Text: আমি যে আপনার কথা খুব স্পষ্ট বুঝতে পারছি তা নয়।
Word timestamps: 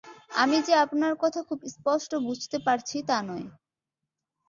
আমি 0.33 0.57
যে 0.61 0.73
আপনার 0.75 1.13
কথা 1.15 1.39
খুব 1.43 1.59
স্পষ্ট 1.67 2.11
বুঝতে 2.27 2.57
পারছি 2.65 2.97
তা 3.07 3.17
নয়। 3.21 3.47